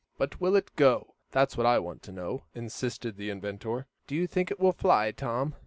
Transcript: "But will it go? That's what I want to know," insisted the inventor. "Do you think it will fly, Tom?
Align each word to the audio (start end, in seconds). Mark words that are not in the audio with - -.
"But 0.17 0.41
will 0.41 0.55
it 0.55 0.75
go? 0.75 1.13
That's 1.29 1.55
what 1.55 1.67
I 1.67 1.77
want 1.77 2.01
to 2.01 2.11
know," 2.11 2.45
insisted 2.55 3.17
the 3.17 3.29
inventor. 3.29 3.85
"Do 4.07 4.15
you 4.15 4.25
think 4.25 4.49
it 4.49 4.59
will 4.59 4.71
fly, 4.71 5.11
Tom? 5.11 5.53